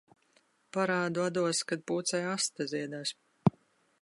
Parādu 0.77 1.23
atdos, 1.25 1.61
kad 1.73 1.85
pūcei 1.93 2.25
aste 2.33 2.71
ziedēs. 2.75 3.17